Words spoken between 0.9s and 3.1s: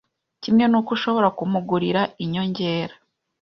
ushobora kumugurira inyongera